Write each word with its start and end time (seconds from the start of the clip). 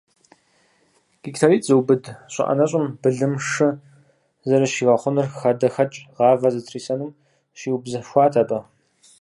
Гектаритӏ 1.23 1.65
зыубыд 1.67 2.03
щӏы 2.33 2.43
ӏэнэщӏым 2.47 2.85
былым, 3.01 3.33
шы 3.49 3.67
зэрыщигъэхъунур, 4.47 5.27
хадэхэкӏ, 5.39 5.97
гъавэ 6.15 6.37
зэрытрисэнур 6.53 7.11
щиубзыхуат 7.59 8.33
абы. 8.41 8.59